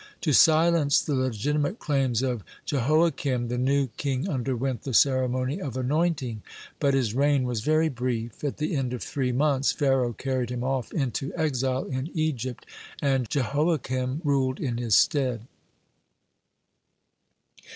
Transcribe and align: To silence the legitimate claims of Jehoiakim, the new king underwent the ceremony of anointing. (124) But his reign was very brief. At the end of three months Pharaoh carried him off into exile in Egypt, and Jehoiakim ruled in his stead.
To 0.21 0.33
silence 0.33 0.99
the 0.99 1.13
legitimate 1.13 1.77
claims 1.77 2.23
of 2.23 2.41
Jehoiakim, 2.65 3.49
the 3.49 3.57
new 3.59 3.85
king 3.97 4.27
underwent 4.27 4.81
the 4.81 4.95
ceremony 4.95 5.61
of 5.61 5.77
anointing. 5.77 6.37
(124) 6.37 6.75
But 6.79 6.95
his 6.95 7.13
reign 7.13 7.43
was 7.43 7.61
very 7.61 7.87
brief. 7.87 8.43
At 8.43 8.57
the 8.57 8.75
end 8.75 8.93
of 8.93 9.03
three 9.03 9.31
months 9.31 9.71
Pharaoh 9.71 10.13
carried 10.13 10.49
him 10.49 10.63
off 10.63 10.91
into 10.91 11.31
exile 11.35 11.83
in 11.85 12.09
Egypt, 12.15 12.65
and 12.99 13.29
Jehoiakim 13.29 14.21
ruled 14.23 14.59
in 14.59 14.77
his 14.79 14.97
stead. 14.97 15.45